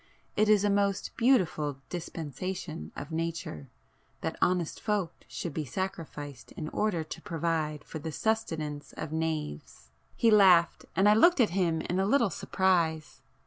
[0.35, 7.03] It is a most beautiful dispensation of nature,—that honest folk should be sacrificed in order
[7.03, 11.99] to provide for the sustenance of knaves!" He laughed, and I looked at him in
[11.99, 13.21] a little surprise.